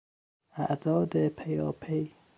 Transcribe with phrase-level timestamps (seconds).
[0.63, 2.15] اعداد پیاپی